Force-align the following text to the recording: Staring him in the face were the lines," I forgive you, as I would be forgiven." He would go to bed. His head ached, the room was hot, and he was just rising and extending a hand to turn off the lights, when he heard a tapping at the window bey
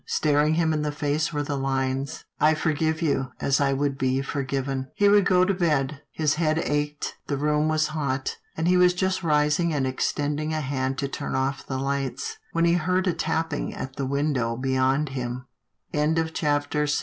Staring 0.07 0.55
him 0.55 0.73
in 0.73 0.81
the 0.81 0.91
face 0.91 1.31
were 1.31 1.43
the 1.43 1.55
lines," 1.59 2.25
I 2.49 2.55
forgive 2.55 3.03
you, 3.03 3.33
as 3.39 3.61
I 3.61 3.73
would 3.73 3.99
be 3.99 4.23
forgiven." 4.23 4.87
He 4.95 5.07
would 5.07 5.27
go 5.27 5.45
to 5.45 5.53
bed. 5.53 6.01
His 6.11 6.33
head 6.41 6.57
ached, 6.57 7.17
the 7.27 7.37
room 7.37 7.67
was 7.67 7.89
hot, 7.89 8.37
and 8.57 8.67
he 8.67 8.77
was 8.77 8.95
just 8.95 9.21
rising 9.21 9.71
and 9.71 9.85
extending 9.85 10.55
a 10.55 10.61
hand 10.61 10.97
to 10.97 11.07
turn 11.07 11.35
off 11.35 11.67
the 11.67 11.77
lights, 11.77 12.39
when 12.51 12.65
he 12.65 12.73
heard 12.73 13.05
a 13.05 13.13
tapping 13.13 13.75
at 13.75 13.97
the 13.97 14.07
window 14.07 14.57
bey 14.57 14.79